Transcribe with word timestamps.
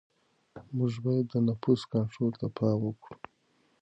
موږ 0.75 0.93
باید 1.05 1.25
د 1.31 1.35
نفوس 1.47 1.81
کنټرول 1.91 2.31
ته 2.39 2.47
پام 2.57 2.77
وکړو. 2.83 3.15